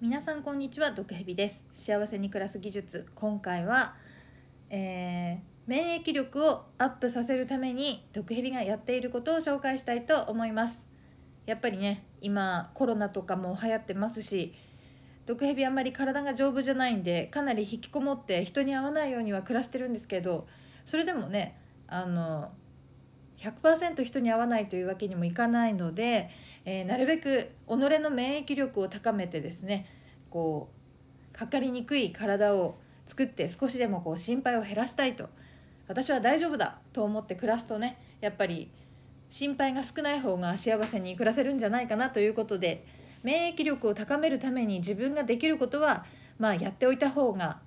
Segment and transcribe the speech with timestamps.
[0.00, 1.62] 皆さんこんにちは毒蛇です。
[1.72, 3.06] 幸せに暮らす技術。
[3.14, 3.94] 今回は、
[4.68, 10.82] えー、免疫力をアップさせるために毒蛇がやっていることを紹介したいと思います。
[11.46, 14.54] やっぱりね今コロナとかも流行ってますし
[15.26, 20.48] 毒蛇あんまり体が丈夫じゃないんでかなり引きこもって人に会わないようには暮らしてるんですけど
[20.84, 21.56] それでもね
[21.86, 22.50] あの
[23.38, 26.30] 100%人に会わないというわけにもいかないので、
[26.64, 29.86] えー、なるべく己の免疫力を高めてですね
[30.30, 30.68] こ
[31.32, 35.28] うかかりにくい体を作って少しでもこう心配を減らしたいと
[35.88, 38.70] 私は大丈夫だと思って暮らすとねやっぱり
[39.30, 42.86] 心配が少ない方が幸せに暮らせるんじゃないかなということで
[43.22, 46.04] 免疫力を高めるために自分ができることは、
[46.38, 47.58] まあ、やっておいた方が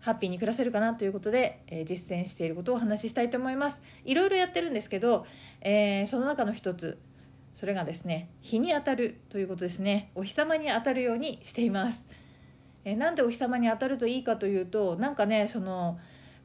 [0.00, 3.80] ハッピーに暮らせるかなということで、えー、実践していることをお話ししたいと思います。
[4.04, 5.26] いろやってるんですけど、
[5.62, 6.98] えー、その中の一つ
[7.56, 10.10] それがですね日に当たるということですね。
[10.14, 12.02] お日様に当たるようにしています、
[12.84, 15.98] え、なんでお日様に当たるといいかというとなんかねその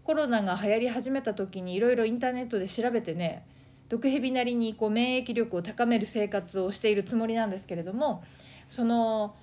[0.06, 3.46] コロナが流行り始めた時にいろいろインターネットで調べてね
[3.90, 8.24] 毒蛇なりにこう免疫力を高める生活をしているつもりなんですけれども
[8.70, 9.36] その、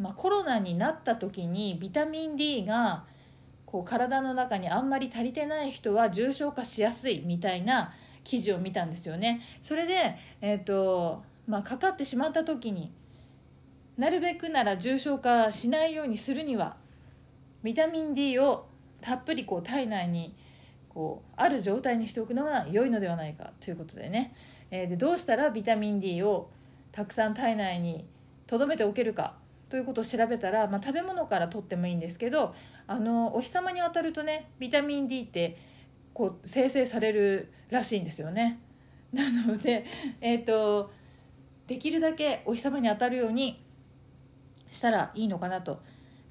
[0.00, 3.04] まあ、コロナになった時にビタミン D が
[3.64, 7.94] こう体の中にあんまり足りてない人は重症化しやすいみたいな
[8.26, 9.40] 記事を見たんですよね。
[9.62, 12.92] それで、えーとまあ、かかってしまった時に
[13.96, 16.76] なるべくなら重症化しないようにするには
[17.62, 18.66] ビタミン D を
[19.00, 20.34] たっぷりこう体内に
[20.88, 24.34] こうある状態にしておくのが良いのではないかということでね、
[24.72, 26.50] えー、でどうしたらビタミン D を
[26.90, 28.04] たくさん体内に
[28.48, 29.36] 留めておけるか
[29.68, 32.54] ということを調べたら、まあ、食べ物からとってもいいんですけど
[32.88, 35.56] あのお日様に当たるとねビタミン D って
[36.16, 38.58] こう生成されるらしいんですよね。
[39.12, 39.84] なので、
[40.22, 40.90] えーと、
[41.66, 43.62] できるだけお日様に当たるように
[44.70, 45.82] したらいいのかなと。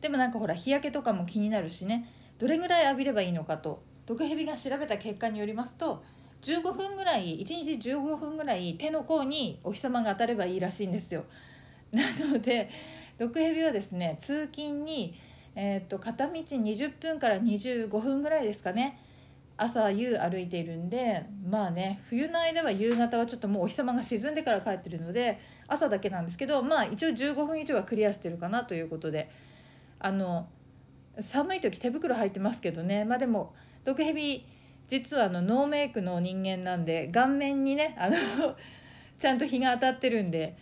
[0.01, 6.03] でもなんかほら日焼けとかも気になるしねどれぐらい浴びればいいのかと毒蛇が調べた結果によりますと
[6.41, 11.25] 15分ぐらい1日15分ぐらい手の甲にお日様が当たればいいらしいんですよ。
[11.91, 12.69] なので
[13.19, 15.15] 毒蛇はですね通勤に、
[15.55, 18.99] えーと、片道20分から25分ぐらいですかね
[19.57, 29.29] 朝夕歩いているんでまあね冬の間は夕方はちょっともうお日様が沈んでから帰ってるので朝だけなんですけどまあ一応15分以上はクリアしてるかなということで。
[29.99, 30.47] あの
[31.19, 33.05] 寒い時手袋入ってますけどね。
[33.05, 33.53] まあでも
[33.85, 34.45] 毒蛇
[34.87, 38.15] 実はあのノーメイクの人間なんで顔面にねあの
[39.17, 40.57] ちゃんと日が当たってるんで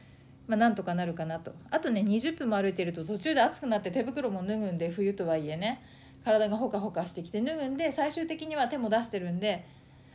[0.45, 1.53] まあ、なんとかなるかなと。
[1.71, 5.81] あとね20分も歩いてると途中で暑くなって手袋も脱ぐんで冬とはいえね。
[6.23, 9.65] 体がほかほかしてきて脱ぐんで最終的には手も出してるんで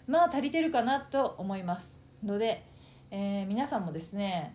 [0.07, 2.65] まあ足りてるかなと思いますので、
[3.11, 4.55] えー、皆さんもですね、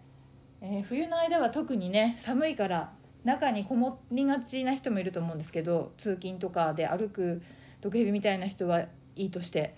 [0.62, 2.92] えー、冬の間は特にね寒いから
[3.24, 7.42] 中にこもりがちな人もいると思うんですけど通勤とかで歩く
[7.82, 8.82] 毒蛇みたいな人は
[9.16, 9.76] いいとして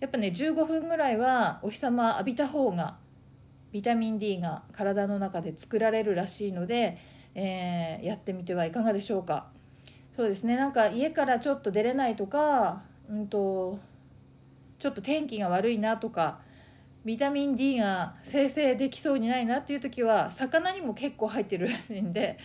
[0.00, 2.96] やっぱね15分ぐらいはお日様浴びた方が
[3.72, 6.98] ビタミン D が体の中で作られるらしいので、
[7.34, 9.48] えー、やってみてはいかがでしょうか。
[10.16, 10.56] そうですね。
[10.56, 13.78] なんか家からちょっと出れないとか、うんと、
[14.78, 16.40] ちょっと天気が悪いなとか
[17.04, 22.38] ビタミン D が生成できそうにないなっていう時は魚にも結構入ってるらしいんで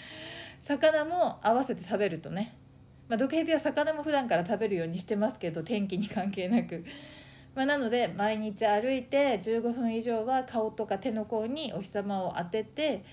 [0.62, 2.56] 魚も合わせて食べるとね、
[3.08, 6.84] まあ、毒蛇は魚も普段から食べるようにしてますけど天気に関係なく。
[7.56, 13.04] まあ、なので毎日歩いて15分以上は顔とか手の甲にお日様を当てて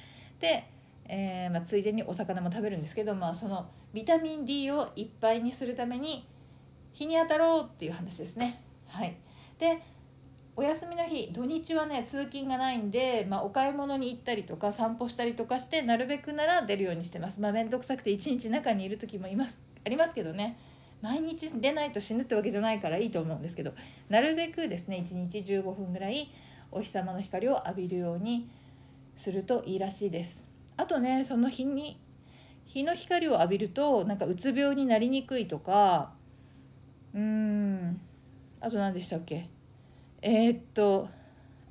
[0.41, 0.69] で、
[1.09, 6.29] えー、まあ、ついでにお魚も食べるんですけど、まあ、そのビタミン D をいっぱいにするために
[6.93, 8.63] 日に当たろうっていう話ですね。
[8.89, 9.17] はい、
[9.59, 9.83] で
[10.55, 17.41] お休みの日土日はね通勤がないんで、まあ、お買い物に行ったりとか散歩したりとかしてなるべくなら出るようにしてます。
[17.41, 19.57] まあ、面倒くさくて一日中にいる時もいます
[19.87, 20.59] ありますけどね。
[21.01, 23.73] 毎日出ないと死ぬってわけじゃないからいいと思うんですけど
[24.09, 26.31] なるべくですね1日15分ぐらい
[26.73, 28.49] お日様の光を浴びるように
[29.17, 30.43] するといいらしいです
[30.77, 32.01] あとねその日に
[32.77, 36.13] 日の光を浴びるとなんかうつ病になりにくいとか
[37.15, 37.99] うーん
[38.61, 39.49] あと何でしたっけ？
[40.21, 41.09] えー、っと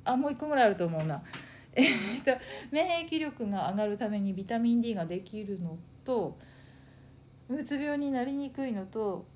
[0.04, 1.22] あもう1個ぐらいあると思うな。
[1.76, 2.32] えー、っと
[2.72, 6.36] 免疫力が上がるためにビタミン D ができるのと
[7.48, 9.26] うつ病になりにくいのと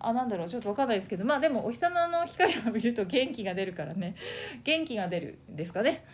[0.00, 4.16] あなんだろうちょっと分かんないですけどまあでもお日様の光を浴びると元気が出るからね。
[4.64, 6.04] 元気が出るんですかね。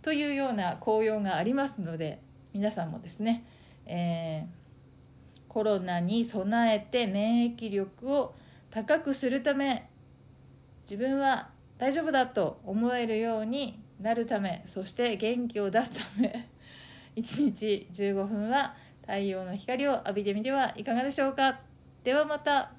[0.00, 2.20] というような効用がありますので
[2.54, 3.44] 皆さんもですね、
[3.86, 8.34] えー、コロナに備えて免疫力を
[8.70, 9.88] 高くするため
[10.82, 16.48] 自分は大丈夫だと思えるようになるためそして元気を出すため
[17.16, 21.60] 1日15分は太陽の光を浴びてみてはいかがでしょうか。
[22.02, 22.72] ではまた。